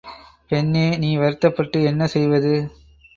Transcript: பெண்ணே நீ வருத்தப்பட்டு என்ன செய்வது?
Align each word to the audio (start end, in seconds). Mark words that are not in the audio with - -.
பெண்ணே 0.51 0.85
நீ 0.97 1.17
வருத்தப்பட்டு 1.17 1.83
என்ன 1.83 2.07
செய்வது? 2.07 2.53